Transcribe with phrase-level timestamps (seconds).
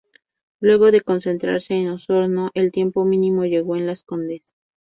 [0.59, 4.55] Luego de concentrarse en Osorno, el tiempo mínimo llegó en Las Condes.